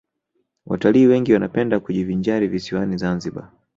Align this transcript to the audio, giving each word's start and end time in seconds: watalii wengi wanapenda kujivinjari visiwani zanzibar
watalii 0.65 1.07
wengi 1.07 1.33
wanapenda 1.33 1.79
kujivinjari 1.79 2.47
visiwani 2.47 2.97
zanzibar 2.97 3.51